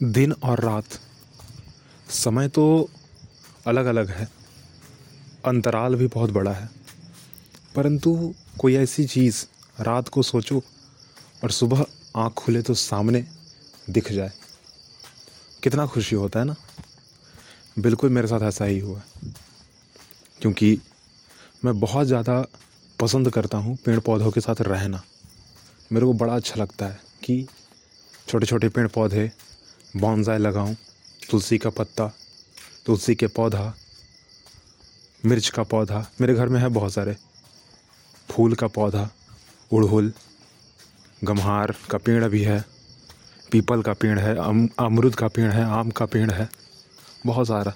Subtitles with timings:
[0.00, 0.98] दिन और रात।
[2.10, 2.88] समय तो
[3.66, 4.28] अलग अलग है।
[5.44, 6.68] अंतराल भी बहुत बड़ा है।
[7.76, 9.44] परंतु कोई ऐसी चीज़
[9.80, 10.62] रात को सोचो
[11.44, 11.84] और सुबह
[12.16, 13.24] आँख खुले तो सामने
[13.90, 14.32] दिख जाए।
[15.62, 16.56] कितना खुशी होता है ना?
[17.78, 19.02] बिल्कुल मेरे साथ ऐसा ही हुआ
[20.40, 20.78] क्योंकि
[21.64, 22.40] मैं बहुत ज़्यादा
[22.98, 25.02] पसंद करता हूँ पेड़ पौधों के साथ रहना।
[25.92, 27.46] मेरे को बड़ा अच्छा लगता है कि
[28.28, 29.30] छोटे छोटे पेड़ पौधे
[29.96, 30.76] बॉन्जाई लगाऊँ
[31.30, 32.06] तुलसी का पत्ता
[32.86, 33.74] तुलसी के पौधा
[35.26, 37.16] मिर्च का पौधा मेरे घर में है बहुत सारे
[38.28, 39.08] फूल का पौधा
[39.72, 40.12] उड़हुल
[41.24, 42.64] गम्हार का पेड़ भी है
[43.52, 46.48] पीपल का पेड़ है अम, अमरुद का पेड़ है आम का पेड़ है
[47.26, 47.72] बहुत सारा।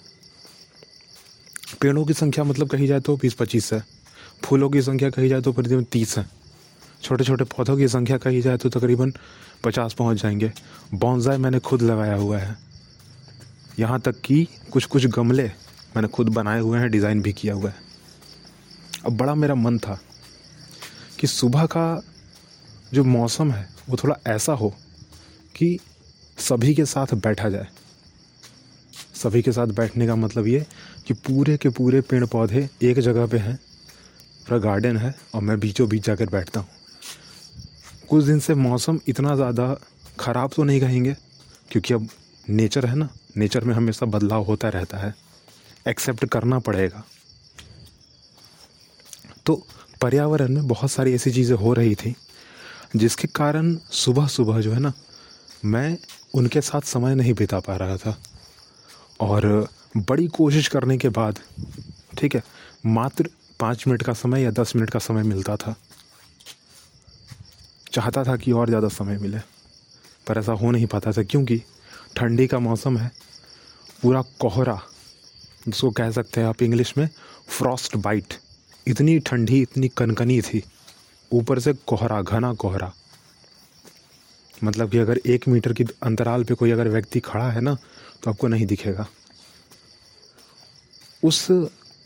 [1.80, 3.82] पेड़ों की संख्या मतलब कही जाए तो बीस पच्चीस है
[4.44, 6.24] फूलों की संख्या कही जाए तो करीबन तीस है।
[7.02, 9.12] छोटे छोटे पौधों की संख्या कही जाए तो तकरीबन
[9.64, 10.52] पचास पहुँच जाएँगे।
[10.94, 12.56] बॉन्जाई मैंने खुद लगाया हुआ है।
[13.78, 15.46] यहाँ तक कि कुछ कुछ गमले
[15.96, 17.88] मैंने खुद बनाए हुए हैं, डिज़ाइन भी किया हुआ है।
[19.06, 19.98] अब बड़ा मेरा मन था
[21.20, 22.02] कि सुबह का
[22.94, 24.68] जो मौसम है, वो थोड़ा ऐसा हो
[25.56, 25.78] कि
[26.38, 27.66] सभी के साथ बैठा जाए।
[29.14, 30.66] सभी के साथ बैठने का मतलब ये
[31.06, 33.56] कि पूरे के पूरे पेड़ पौधे एक जगह पे हैं,
[34.46, 36.68] पूरा गार्डन है और मैं बीचों बीच जाकर बैठता हूँ।
[38.10, 39.74] कुछ दिन से मौसम इतना ज़्यादा
[40.20, 41.14] ख़राब तो नहीं कहेंगे,
[41.70, 42.08] क्योंकि अब
[42.50, 45.14] नेचर है ना, नेचर में हमेशा बदलाव होता रहता है,
[45.88, 47.02] एक्सेप्ट करना पड़ेगा।
[49.46, 49.54] तो
[50.02, 52.14] पर्यावरण में बहुत सारी ऐसी चीज़ें हो रही थी,
[52.96, 54.92] जिसके कारण सुबह सुबह जो है ना,
[55.64, 55.96] मैं
[56.34, 58.16] उनके साथ समय नहीं बिता पा रहा था।
[59.20, 61.38] और बड़ी कोशिश करने के बाद,
[62.18, 62.42] ठीक है,
[62.86, 63.28] मात्र
[63.60, 65.74] पाँच मिनट का समय या दस मिनट का समय मिलता था।
[67.92, 69.38] चाहता था कि और ज़्यादा समय मिले,
[70.26, 71.62] पर ऐसा हो नहीं पाता था क्योंकि
[72.16, 73.10] ठंडी का मौसम है।
[74.02, 74.80] पूरा कोहरा,
[75.66, 77.08] जिसको कह सकते हैं आप इंग्लिश में
[77.48, 78.34] फ्रॉस्ट बाइट
[78.86, 80.62] इतनी ठंडी, इतनी कनकनी थी।
[81.30, 82.92] ऊपर से कोहरा, घना कोहरा।
[84.64, 87.76] मतलब कि अगर एक मीटर की अंतराल पे कोई अगर व्यक्ति खड़ा है ना
[88.22, 89.06] तो आपको नहीं दिखेगा।
[91.22, 91.46] उस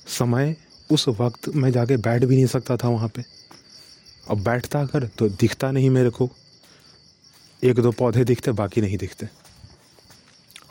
[0.09, 0.55] समय,
[0.91, 3.25] उस वक्त मैं जाके बैठ भी नहीं सकता था वहाँ पे।
[4.31, 6.31] अब बैठता अगर तो दिखता नहीं मेरे को।
[7.65, 9.27] एक दो पौधे दिखते, बाकी नहीं दिखते।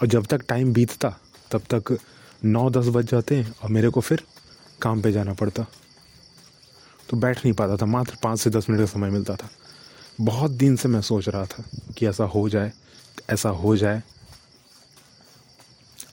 [0.01, 1.19] और जब तक टाइम बीतता,
[1.51, 1.97] तब तक
[2.45, 4.23] नौ दस बज जाते हैं और मेरे को फिर
[4.81, 5.65] काम पे जाना पड़ता।
[7.09, 9.49] तो बैठ नहीं पाता था, मात्र पाँच से दस मिनट का समय मिलता था।
[10.21, 11.63] बहुत दिन से मैं सोच रहा था
[11.97, 12.73] कि ऐसा हो जाए,
[13.29, 14.03] ऐसा हो जाए।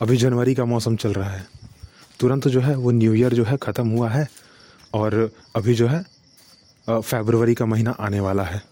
[0.02, 1.46] अभी जनवरी का मौसम चल रहा है।
[2.20, 4.28] तुरंत जो है वो न्यू ईयर जो है ख़त्म हुआ है
[4.94, 6.19] और अभी जो है
[6.88, 8.62] फेबरवरी का महीना आने वाला है।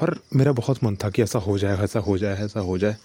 [0.00, 2.96] और मेरा बहुत मन था कि ऐसा हो जाए, ऐसा हो जाए, ऐसा हो जाए।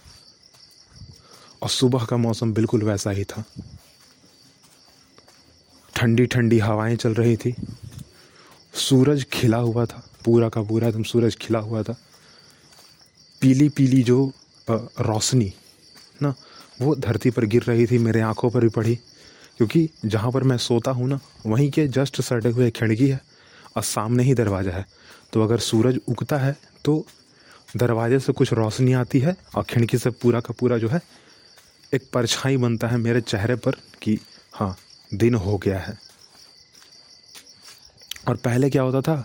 [1.62, 3.44] और सुबह का मौसम बिल्कुल वैसा ही था।
[5.96, 7.56] ठंडी ठंडी हवाएँ चल रही थी।
[8.74, 11.96] सूरज खिला हुआ था, पूरा का पूरा एकदम सूरज खिला हुआ था।
[13.42, 14.32] पीली पीली जो
[14.70, 15.54] रोशनी,
[16.22, 16.34] ना,
[16.82, 19.00] वो धरती पर गिर रही थी, मेरे आँखों पर भी पड़ी।
[19.60, 23.20] क्योंकि जहाँ पर मैं सोता हूँ ना, वहीं के जस्ट सटे हुए खिड़की है
[23.78, 24.86] और सामने ही दरवाज़ा है।
[25.34, 27.06] तो अगर सूरज उगता है तो
[27.78, 31.02] दरवाजे से कुछ रोशनी आती है और खिड़की से पूरा का पूरा जो है,
[31.94, 34.18] एक परछाई बनता है मेरे चेहरे पर कि
[34.54, 34.76] हाँ
[35.12, 35.98] दिन हो गया है।
[38.28, 39.24] और पहले क्या होता था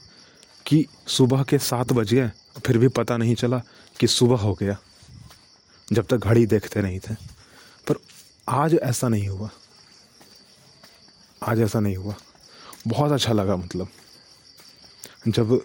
[0.66, 2.31] कि सुबह के सात बज गए,
[2.66, 3.62] फिर भी पता नहीं चला
[4.00, 4.76] कि सुबह हो गया,
[5.88, 7.15] जब तक घड़ी देखते नहीं थे।
[7.87, 7.97] पर
[8.48, 9.50] आज ऐसा नहीं हुआ।
[11.42, 12.14] आज ऐसा नहीं हुआ।
[12.88, 13.88] बहुत अच्छा लगा मतलब।
[15.28, 15.60] जब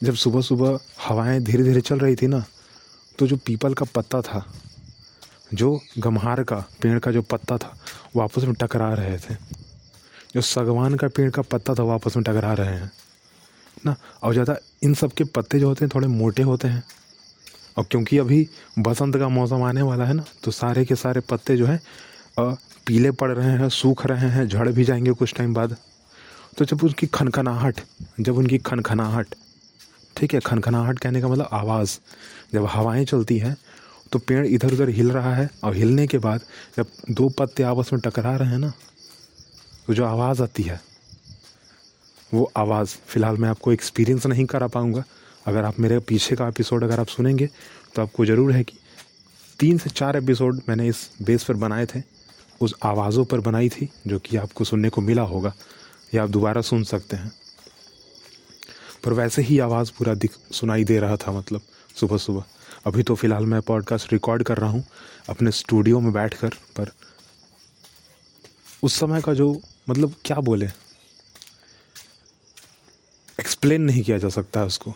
[0.00, 2.44] जब सुबह सुबह हवाएँ धीरे धीरे चल रही थी ना
[3.18, 4.44] तो जो पीपल का पत्ता था,
[5.54, 7.76] जो गम्हार का, पेड़ का जो पत्ता था
[8.14, 9.34] वो आपस में टकरा रहे थे।
[10.34, 12.90] जो सगवान का पेड़ का पत्ता था वो आपस में टकरा रहे हैं।
[13.86, 16.82] ना, और ज़्यादा इन सब के पत्ते जो होते हैं, थोड़े मोटे होते हैं।
[17.76, 18.48] और क्योंकि अभी
[18.80, 21.80] बसंत का मौसम आने वाला है ना तो सारे के सारे पत्ते जो हैं
[22.88, 25.76] पीले पड़ रहे हैं, सूख रहे हैं, झड़ भी जाएँगे कुछ टाइम बाद।
[26.58, 27.80] तो जब उनकी खनखनाहट,
[28.20, 29.34] जब उनकी खनखनाहट,
[30.16, 31.98] ठीक है, खनखनाहट कहने का मतलब आवाज़।
[32.54, 33.56] जब हवाएँ चलती हैं
[34.12, 36.40] तो पेड़ इधर उधर हिल रहा है, और हिलने के बाद
[36.76, 38.72] जब दो पत्ते आपस में टकरा रहे हैं ना
[39.86, 40.80] तो जो आवाज़ आती है,
[42.32, 45.04] वो आवाज़, फ़िलहाल मैं आपको एक्सपीरियंस नहीं करा पाऊँगा।
[45.46, 47.48] अगर आप मेरे पीछे का एपिसोड अगर आप सुनेंगे
[47.94, 48.78] तो आपको ज़रूर है कि
[49.60, 52.00] तीन से चार एपिसोड मैंने इस बेस पर बनाए थे।
[52.60, 55.54] उस आवाज़ों पर बनाई थी, जो कि आपको सुनने को मिला होगा,
[56.14, 57.32] या आप दोबारा सुन सकते हैं।
[59.04, 61.60] पर वैसे ही आवाज़ पूरा दिख, सुनाई दे रहा था मतलब
[61.96, 62.44] सुबह सुबह
[62.86, 64.84] अभी तो फ़िलहाल मैं पॉडकास्ट रिकॉर्ड कर रहा हूँ,
[65.28, 66.92] अपने स्टूडियो में बैठ कर पर
[68.82, 69.60] उस समय का जो
[69.90, 70.66] मतलब क्या बोले?
[73.40, 74.94] एक्सप्लेन नहीं किया जा सकता है उसको।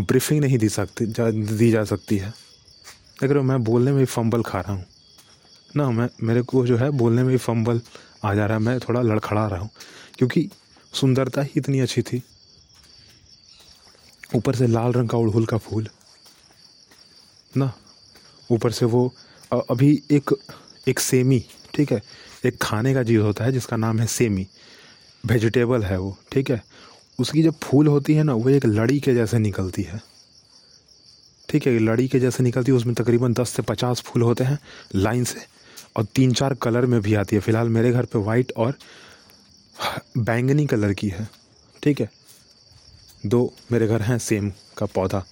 [0.00, 2.32] ब्रीफिंग नहीं दी सकती, जा, दी जा सकती है।
[3.22, 4.84] अगर मैं बोलने में फंबल खा रहा हूँ
[5.76, 7.80] ना, मैं, मेरे को जो है बोलने में भी फंबल
[8.24, 9.70] आ जा रहा है, मैं थोड़ा लड़खड़ा रहा हूँ,
[10.18, 10.48] क्योंकि
[10.92, 12.22] सुंदरता ही इतनी अच्छी थी।
[14.36, 15.88] ऊपर से लाल रंग का उड़हुल का फूल,
[17.52, 17.72] ना,
[18.50, 19.12] ऊपर से वो
[19.70, 20.34] अभी एक
[20.88, 21.42] एक सेमी,
[21.74, 22.02] ठीक है,
[22.46, 24.46] एक खाने का चीज़ होता है जिसका नाम है सेमी
[25.24, 26.62] वेजिटेबल है वो, ठीक है,
[27.18, 30.00] उसकी जब फूल होती है ना, वो एक लड़ी के जैसे निकलती है,
[31.48, 34.58] ठीक है, लड़ी के जैसे निकलती है, उसमें तकरीबन दस से पचास फूल होते हैं,
[34.94, 35.40] लाइन से
[35.96, 38.74] और तीन चार कलर में भी आती है। फ़िलहाल मेरे घर पे वाइट और
[40.18, 41.28] बैंगनी कलर की है।
[41.82, 42.10] ठीक है?
[43.26, 45.24] दो मेरे घर हैं सेम का पौधा।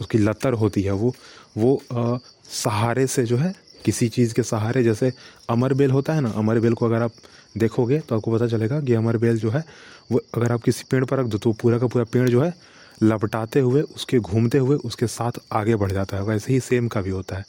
[0.00, 1.14] उसकी लतर होती है वो।
[1.56, 2.16] वो आ,
[2.50, 3.54] सहारे से जो है
[3.84, 5.12] किसी चीज़ के सहारे जैसे
[5.50, 7.12] अमर बेल होता है ना अमर बेल को अगर आप
[7.58, 9.64] देखोगे तो आपको पता चलेगा कि अमर बेल जो है
[10.12, 12.54] वो अगर आप किसी पेड़ पर रख दो तो पूरा का पूरा पेड़ जो है
[13.02, 17.00] लपटाते हुए उसके घूमते हुए उसके साथ आगे बढ़ जाता है। वैसे ही सेम का
[17.00, 17.44] भी होता है।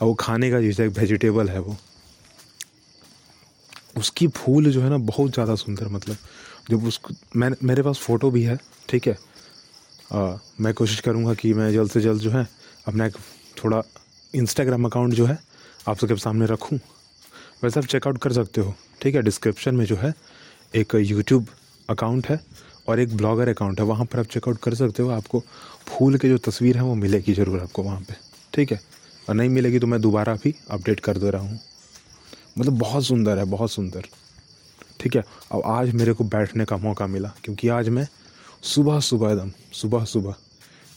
[0.00, 1.76] और वो खाने का चीज़ है एक वेजिटेबल है वो।
[3.96, 6.16] उसकी फूल जो है ना बहुत ज़्यादा सुंदर मतलब
[6.70, 8.58] जब उसको मैं मेरे पास फ़ोटो भी है
[8.88, 9.16] ठीक है?
[10.12, 12.46] आ, मैं कोशिश करूँगा कि मैं जल्द से जल्द जो है
[12.86, 13.16] अपना एक
[13.56, 13.82] थोड़ा
[14.34, 15.38] इंस्टाग्राम अकाउंट जो है
[15.88, 16.78] आप सबके सामने रखूँ।
[17.62, 19.22] वैसे आप चेकआउट कर सकते हो ठीक है?
[19.22, 20.12] डिस्क्रिप्शन में जो है
[20.74, 21.46] एक यूट्यूब
[21.88, 22.40] अकाउंट है
[22.88, 25.40] और एक ब्लॉगर अकाउंट है वहाँ पर आप चेकआउट कर सकते हो। आपको
[25.88, 28.16] फूल के जो तस्वीर है वो मिलेगी ज़रूर आपको वहाँ पर
[28.54, 28.80] ठीक है?
[29.28, 31.58] और नहीं मिलेगी तो मैं दोबारा भी अपडेट कर दे रहा हूँ।
[32.58, 34.04] मतलब बहुत सुंदर है, बहुत सुंदर।
[35.00, 35.22] ठीक है,
[35.52, 38.06] अब आज मेरे को बैठने का मौका मिला, क्योंकि आज मैं
[38.64, 40.34] सुबह सुबह एकदम, सुबह सुबह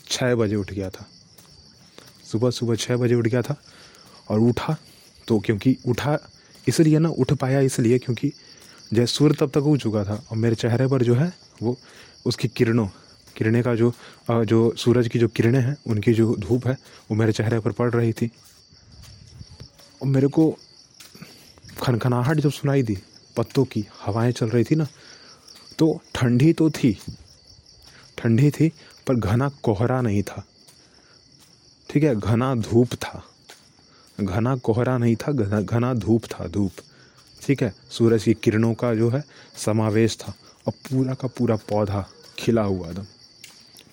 [0.10, 1.06] छः बजे उठ गया था।
[2.32, 3.56] सुबह सुबह छः बजे उठ गया था
[4.30, 4.76] और उठा
[5.28, 6.18] तो क्योंकि उठा
[6.68, 8.32] इसलिए ना, उठ पाया इसलिए क्योंकि
[8.94, 11.32] जय सूर्य तब तक उग चुका था और मेरे चेहरे पर जो है
[11.62, 11.78] वो
[12.26, 12.88] उसकी किरणों
[13.32, 13.92] किरणें का जो
[14.30, 16.78] जो सूरज की जो किरणें हैं, उनकी जो धूप है,
[17.10, 18.30] वो मेरे चेहरे पर पड़ रही थी।
[20.02, 20.50] और मेरे को
[21.82, 22.98] खनखनाहट जब सुनाई दी,
[23.38, 24.88] पत्तों की, हवाएँ चल रही थी ना
[25.80, 26.98] तो ठंडी तो थी,
[28.18, 28.72] ठंडी थी,
[29.08, 30.44] पर घना कोहरा नहीं था।
[31.90, 33.24] ठीक है, घना धूप था,
[34.18, 36.72] घना कोहरा नहीं था, घना घना धूप था, धूप।
[37.42, 39.24] ठीक है, सूरज की किरणों का जो है,
[39.58, 40.34] समावेश था,
[40.68, 42.06] और पूरा का पूरा पौधा
[42.40, 43.06] खिला हुआ एकदम।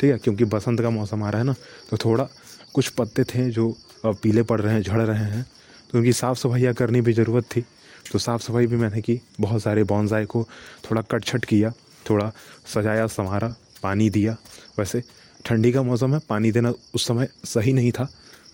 [0.01, 1.55] ठीक है, क्योंकि बसंत का मौसम आ रहा है ना
[1.91, 2.29] तो थोड़ा
[2.75, 3.75] कुछ पत्ते थे जो
[4.07, 5.47] पीले पड़ रहे हैं, झड़ रहे हैं
[5.91, 7.65] तो उनकी साफ़ सफाइयाँ करनी भी ज़रूरत थी।
[8.13, 10.47] तो साफ़ सफ़ाई भी मैंने की, बहुत सारे बॉन्जाई को
[10.85, 11.73] थोड़ा कट छट किया,
[12.07, 12.31] थोड़ा
[12.67, 14.37] सजाया, संवारा, पानी दिया।
[14.79, 15.03] वैसे
[15.45, 18.09] ठंडी का मौसम है, पानी देना उस समय सही नहीं था,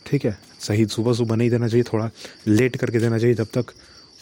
[0.06, 0.36] ठीक है?
[0.60, 2.10] सही सुबह सुबह नहीं देना चाहिए, थोड़ा
[2.48, 3.72] लेट करके देना चाहिए, जब तक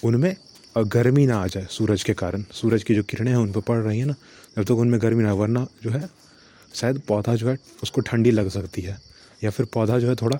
[0.02, 0.34] उनमें
[0.76, 3.78] गर्मी ना आ जाए सूरज के कारण। सूरज की जो किरणें हैं, उन पर पड़
[3.78, 4.14] रही हैं ना,
[4.56, 6.08] जब तक उनमें गर्मी ना वरना जो है
[6.74, 8.96] शायद पौधा जो है उसको ठंडी लग सकती है,
[9.42, 10.38] या फिर पौधा जो है थोड़ा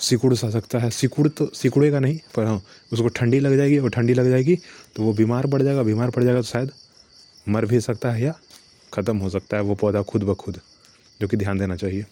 [0.00, 2.60] सिकुड़ सा सकता है। सिकुड़ तो सिकुड़ेगा नहीं, पर हाँ
[2.92, 4.56] उसको ठंडी लग जाएगी और ठंडी लग जाएगी
[4.96, 6.70] तो वो बीमार पड़ जाएगा, बीमार पड़ जाएगा तो शायद
[7.46, 8.34] मर भी सकता है या
[8.92, 10.60] ख़त्म हो सकता है वो पौधा खुद ब खुद,
[11.20, 12.04] जो कि ध्यान देना चाहिए।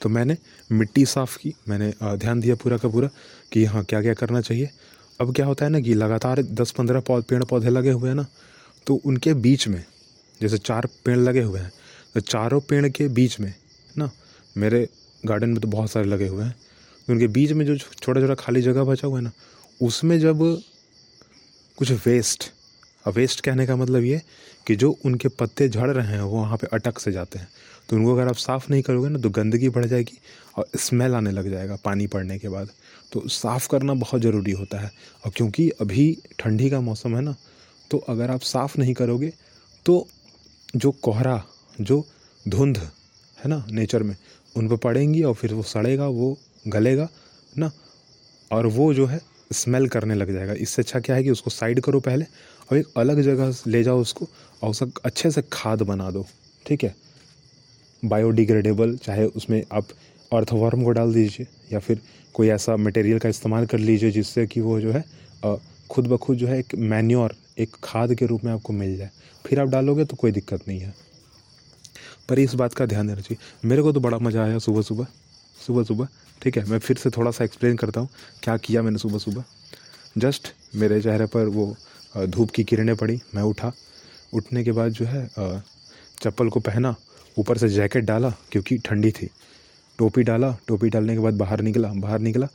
[0.00, 0.36] तो मैंने
[0.72, 3.08] मिट्टी साफ़ की, मैंने ध्यान दिया पूरा का पूरा
[3.52, 4.70] कि हाँ क्या क्या करना चाहिए।
[5.20, 8.26] अब क्या होता है ना कि लगातार दस पंद्रह पेड़ पौधे लगे हुए हैं ना
[8.86, 9.82] तो उनके बीच में
[10.40, 11.70] जैसे चार पेड़ लगे हुए हैं
[12.20, 13.54] चारों पेड़ के बीच में
[13.98, 14.10] ना?
[14.56, 14.88] मेरे
[15.26, 16.54] गार्डन में तो बहुत सारे लगे हुए हैं।
[17.10, 19.30] उनके बीच में जो छोटा छोटा खाली जगह बचा हुआ है ना,
[19.82, 20.38] उसमें जब
[21.78, 22.50] कुछ वेस्ट
[23.08, 24.20] वेस्ट कहने का मतलब ये
[24.66, 27.48] कि जो उनके पत्ते झड़ रहे हैं, वो वहाँ पे अटक से जाते हैं।
[27.88, 30.18] तो उनको अगर आप साफ़ नहीं करोगे ना तो गंदगी बढ़ जाएगी
[30.56, 32.70] और स्मेल आने लग जाएगा पानी पड़ने के बाद।
[33.12, 34.90] तो साफ़ करना बहुत ज़रूरी होता है।
[35.24, 37.34] और क्योंकि अभी ठंडी का मौसम है ना
[37.90, 39.32] तो अगर आप साफ़ नहीं करोगे
[39.86, 40.06] तो
[40.76, 41.42] जो कोहरा
[41.80, 42.04] जो
[42.46, 44.16] धुंध है ना नेचर में,
[44.54, 46.36] उन पर पड़ेंगी और फिर वो सड़ेगा, वो
[46.66, 47.08] गलेगा,
[47.58, 47.70] ना,
[48.50, 51.80] और वो जो है स्मेल करने लग जाएगा। इससे अच्छा क्या है कि उसको साइड
[51.80, 52.24] करो पहले
[52.70, 54.28] और एक अलग जगह ले जाओ उसको
[54.62, 56.24] और उसका अच्छे से खाद बना दो,
[56.66, 56.94] ठीक है?
[58.02, 59.88] बायोडिग्रेडेबल चाहे उसमें आप
[60.32, 62.00] अर्थवर्म को डाल दीजिए या फिर
[62.34, 65.04] कोई ऐसा मटेरियल का इस्तेमाल कर लीजिए जिससे कि वो जो है
[65.90, 69.10] खुद ब खुद जो है एक मैन्योर एक खाद के रूप में आपको मिल जाए।
[69.46, 70.94] फिर आप डालोगे तो कोई दिक्कत नहीं है।
[72.28, 75.06] पर इस बात का ध्यान देना चाहिए। मेरे को तो बड़ा मज़ा आया सुबह सुबह
[75.58, 76.08] सुबह सुबह,
[76.42, 76.64] ठीक है?
[76.64, 78.08] मैं फिर से थोड़ा सा एक्सप्लेन करता हूँ
[78.42, 79.44] क्या किया मैंने सुबह सुबह।
[80.18, 81.74] जस्ट मेरे चेहरे पर वो
[82.14, 83.72] धूप की किरणें पड़ी, मैं उठा।
[84.34, 85.28] उठने के बाद जो है
[86.22, 86.94] चप्पल को पहना,
[87.36, 89.28] ऊपर से जैकेट डाला, क्योंकि ठंडी थी।
[89.98, 92.46] टोपी डाला, टोपी डालने के बाद बाहर निकला बाहर निकला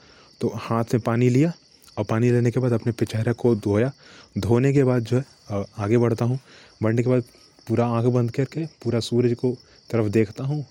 [0.41, 1.51] तो हाथ में पानी लिया
[1.97, 3.91] और पानी लेने के बाद अपने चेहरे को धोया।
[4.37, 6.39] धोने के बाद जो है आगे बढ़ता हूँ।
[6.83, 7.23] बढ़ने के बाद
[7.67, 9.51] पूरा आँख बंद करके, पूरा सूरज को
[9.89, 10.65] तरफ़ देखता हूँ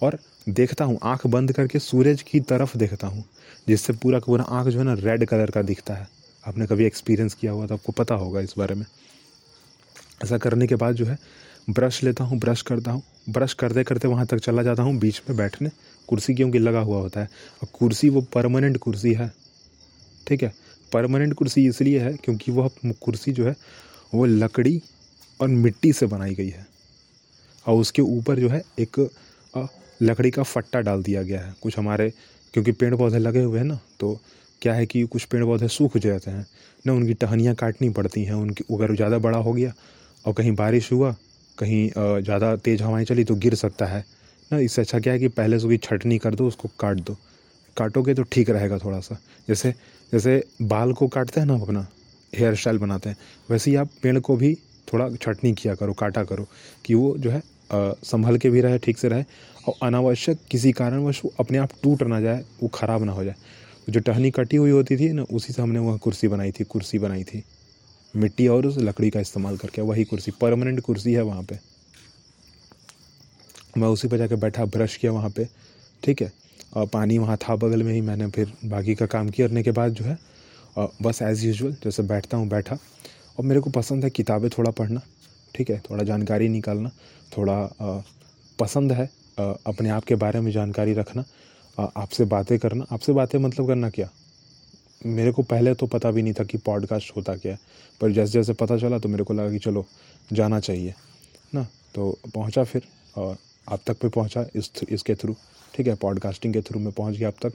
[0.00, 3.24] और देखता हूँ, आँख बंद करके सूरज की तरफ़ देखता हूँ,
[3.68, 6.08] जिससे पूरा पूरा आँख जो है ना रेड कलर का दिखता है।
[6.44, 8.84] आपने कभी एक्सपीरियंस किया हुआ तो आपको पता होगा इस बारे में।
[10.24, 11.18] ऐसा करने के बाद जो है
[11.68, 15.20] ब्रश लेता हूँ ब्रश करता हूँ ब्रश करते करते वहाँ तक चला जाता हूँ, बीच
[15.28, 15.70] में बैठने,
[16.08, 17.28] कुर्सी क्योंकि लगा हुआ होता है।
[17.62, 19.30] और कुर्सी वो परमानेंट कुर्सी है,
[20.26, 20.52] ठीक है?
[20.92, 22.70] परमानेंट कुर्सी इसलिए है क्योंकि वह
[23.00, 23.54] कुर्सी जो है,
[24.14, 24.80] वो लकड़ी
[25.40, 26.66] और मिट्टी से बनाई गई है।
[27.66, 28.98] और उसके ऊपर जो है एक
[30.00, 32.12] लकड़ी का फट्टा डाल दिया गया है। कुछ हमारे,
[32.54, 34.18] क्योंकि पेड़ पौधे लगे हुए हैं ना तो
[34.62, 36.46] क्या है कि कुछ पेड़ पौधे सूख जाते हैं,
[36.84, 39.72] ना उनकी टहनियाँ काटनी पड़ती हैं, उनकी अगर ज़्यादा बड़ा हो गया
[40.24, 41.14] और कहीं बारिश हुआ,
[41.58, 41.88] कहीं
[42.22, 44.04] ज़्यादा तेज़ हवाएँ चली तो गिर सकता है।
[44.50, 47.16] ना इससे अच्छा क्या है कि पहले से उसकी छटनी कर दो, उसको काट दो।
[47.76, 49.70] काटोगे तो ठीक रहेगा थोड़ा सा जैसे
[50.12, 51.86] जैसे बाल को काटते हैं ना अपना,
[52.32, 53.16] हेयर स्टाइल बनाते हैं,
[53.48, 54.56] वैसे ही आप पेड़ को भी
[54.88, 56.46] थोड़ा छटनी किया करो, काटा करो
[56.84, 59.24] कि वो जो है संभल के भी रहे, ठीक से रहे
[59.68, 63.34] और अनावश्यक किसी कारणवश वो अपने आप टूट ना जाए, वो ख़राब ना हो जाए।
[63.88, 66.98] जो टहनी कटी हुई होती थी ना, उसी से हमने वह कुर्सी बनाई थी, कुर्सी
[66.98, 67.42] बनाई थी।
[68.14, 71.58] मिट्टी और उस लकड़ी का इस्तेमाल करके, वही कुर्सी, परमानेंट कुर्सी है वहाँ पे।
[73.76, 75.48] मैं उसी पर जाकर बैठा, ब्रश किया वहाँ पे,
[76.02, 76.32] ठीक है।
[76.74, 79.70] और पानी वहाँ था बगल में ही, मैंने फिर बाकी का काम किया। करने के
[79.70, 80.18] बाद जो है
[81.02, 82.78] बस एज़ यूजल जैसे बैठता हूँ, बैठा।
[83.38, 85.00] और मेरे को पसंद है किताबें थोड़ा पढ़ना
[85.54, 85.82] ठीक है?
[85.90, 86.90] थोड़ा जानकारी निकालना
[87.38, 88.00] थोड़ा आ,
[88.58, 91.24] पसंद है आ, अपने आप के बारे में जानकारी रखना
[91.96, 94.08] आपसे बातें करना। आपसे बातें मतलब करना क्या?
[95.06, 97.58] मेरे को पहले तो पता भी नहीं था कि पॉडकास्ट होता क्या है
[98.00, 99.86] पर जैसे जैसे पता चला तो मेरे को लगा कि चलो
[100.32, 100.94] जाना चाहिए
[101.54, 101.66] ना?
[101.94, 102.82] तो पहुँचा फिर
[103.16, 103.36] और
[103.68, 105.34] आप तक पे पहुँचा इस इसके थ्रू।
[105.74, 107.52] ठीक है पॉडकास्टिंग के थ्रू मैं पहुँच गया अब तक।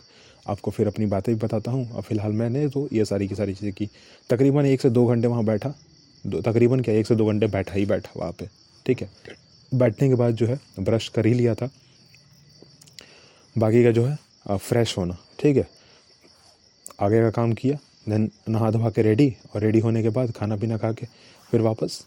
[0.50, 3.54] आपको फिर अपनी बातें भी बताता हूँ। और फ़िलहाल मैंने तो ये सारी की सारी
[3.54, 3.90] चीज़ें की।
[4.30, 5.74] तकरीबन एक से दो घंटे वहाँ बैठा।
[6.26, 8.48] दो, तकरीबन क्या, एक से दो घंटे बैठा ही बैठा वहाँ पे।
[8.86, 9.10] ठीक है?
[9.72, 11.70] बैठने के बाद जो है, ब्रश कर ही लिया था।
[13.56, 15.68] बाकी का जो है फ्रेश होना। ठीक है?
[17.02, 17.78] आगे का काम किया
[18.10, 21.06] देन नहा धोवा के रेडी और रेडी होने के बाद खाना पीना खा के
[21.52, 22.00] फिर वापस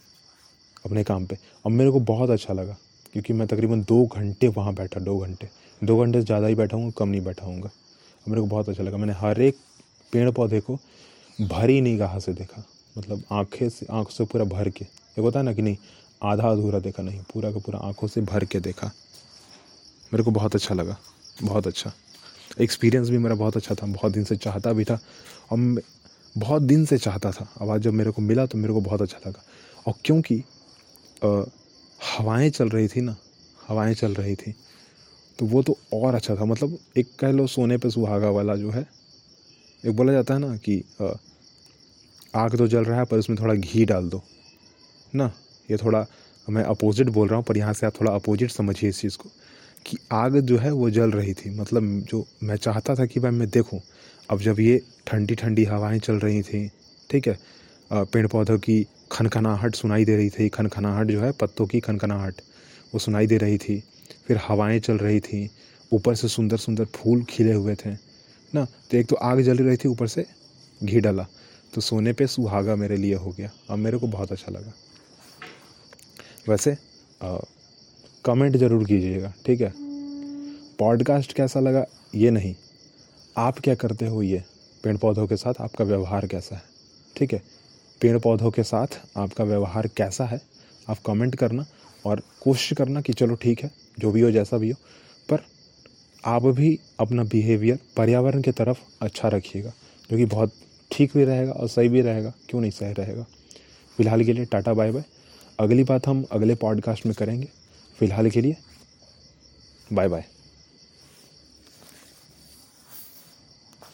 [0.86, 2.76] अपने काम पे। अब मेरे को बहुत अच्छा लगा।
[3.14, 5.48] क्योंकि मैं तकरीबन दो घंटे वहाँ बैठा, दो घंटे।
[5.82, 7.70] दो घंटे से ज़्यादा ही बैठा हूँ कम नहीं बैठा हूँगा
[8.26, 9.56] मेरे को बहुत अच्छा लगा। मैंने हर एक
[10.12, 10.78] पेड़ पौधे को
[11.38, 12.64] भरी नहीं निगाह से देखा।
[12.98, 15.76] मतलब आँखें से, आँख से पूरा भर के। एक होता है ना कि नहीं,
[16.22, 18.86] आधा अधूरा देखा नहीं, पूरा का पूरा आँखों से भर के देखा।
[20.12, 20.96] मेरे को बहुत अच्छा लगा।
[21.42, 21.92] बहुत अच्छा।
[22.60, 24.98] एक्सपीरियंस भी मेरा बहुत अच्छा था। बहुत दिन से चाहता भी था।
[25.52, 25.82] और
[26.36, 29.02] बहुत दिन से चाहता था। अब आज जब मेरे को मिला तो मेरे को बहुत
[29.02, 29.42] अच्छा लगा।
[29.86, 30.42] और क्योंकि
[32.04, 33.16] हवाएँ चल रही थी ना,
[33.68, 34.54] हवाएँ चल रही थी।
[35.38, 38.70] तो वो तो और अच्छा था। मतलब एक कह लो सोने पे सुहागा वाला जो
[38.70, 38.86] है,
[39.84, 40.82] एक बोला जाता है ना कि
[42.34, 44.22] आग तो जल रहा है, पर उसमें थोड़ा घी डाल दो।
[45.12, 45.30] ना,
[45.68, 46.06] ये थोड़ा
[46.46, 49.28] मैं अपोजिट बोल रहा हूँ, पर यहाँ से आप थोड़ा अपोजिट समझिए इस चीज़ को,
[49.86, 53.30] कि आग जो है वो जल रही थी। मतलब जो मैं चाहता था कि भाई
[53.32, 53.80] मैं देखूँ,
[54.30, 56.68] अब जब ये ठंडी ठंडी हवाएँ चल रही थी,
[57.10, 57.38] ठीक है
[57.92, 62.40] पेड़ पौधों की खनखनाहट सुनाई दे रही थी। खनखनाहट जो है पत्तों की खनखनाहट
[62.94, 63.82] वो सुनाई दे रही थी।
[64.26, 65.50] फिर हवाएँ चल रही थी।
[65.92, 67.90] ऊपर से सुंदर सुंदर फूल खिले हुए थे
[68.54, 68.64] ना?
[68.64, 70.26] तो एक तो आग जल रही थी ऊपर से
[70.84, 71.26] घी डाला।
[71.74, 74.72] तो सोने पे सुहागा मेरे लिए हो गया। अब मेरे को बहुत अच्छा लगा।
[76.48, 76.76] वैसे
[77.22, 77.38] आ,
[78.24, 79.72] कमेंट ज़रूर कीजिएगा ठीक है?
[80.78, 81.84] पॉडकास्ट कैसा लगा?
[82.14, 82.54] ये नहीं।
[83.36, 84.44] आप क्या करते हो ये?
[84.84, 86.62] पेड़ पौधों के साथ आपका व्यवहार कैसा है?
[87.16, 87.42] ठीक है?
[88.04, 90.40] पेड़ पौधों के साथ आपका व्यवहार कैसा है,
[90.88, 91.64] आप कमेंट करना
[92.06, 94.76] और कोशिश करना कि चलो ठीक है, जो भी हो जैसा भी हो,
[95.28, 95.44] पर
[96.24, 99.72] आप भी अपना बिहेवियर पर्यावरण की तरफ़ अच्छा रखिएगा,
[100.10, 100.52] जो कि बहुत
[100.90, 103.22] ठीक भी रहेगा और सही भी रहेगा, क्यों नहीं सही रहेगा।
[103.98, 105.04] फ़िलहाल के लिए टाटा बाय बाय
[105.60, 107.48] अगली बात हम अगले पॉडकास्ट में करेंगे।
[107.98, 108.56] फ़िलहाल के लिए
[109.92, 110.24] बाय बाय